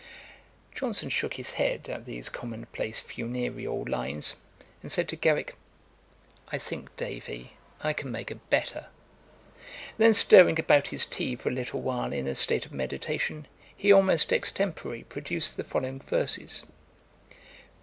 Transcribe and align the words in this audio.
Johnson 0.73 1.09
shook 1.09 1.35
his 1.35 1.51
head 1.51 1.87
at 1.87 2.05
these 2.05 2.27
common 2.27 2.65
place 2.73 2.99
funereal 2.99 3.85
lines, 3.87 4.35
and 4.81 4.91
said 4.91 5.07
to 5.09 5.15
Garrick, 5.15 5.55
'I 6.47 6.57
think, 6.57 6.97
Davy, 6.97 7.53
I 7.81 7.93
can 7.93 8.11
make 8.11 8.31
a 8.31 8.35
better.' 8.49 8.87
Then, 9.99 10.15
stirring 10.15 10.59
about 10.59 10.87
his 10.87 11.05
tea 11.05 11.35
for 11.35 11.49
a 11.49 11.53
little 11.53 11.83
while, 11.83 12.13
in 12.13 12.25
a 12.25 12.33
state 12.33 12.65
of 12.65 12.71
meditation, 12.71 13.45
he 13.77 13.91
almost 13.91 14.33
extempore 14.33 15.03
produced 15.07 15.55
the 15.55 15.63
following 15.63 15.99
verses: 15.99 16.05
[Page 16.07 16.63
149: 16.65 16.73
Epigram 16.73 16.73
on 16.73 17.29
Cibber. 17.29 17.29
Ætat 17.29 17.29
31. 17.29 17.71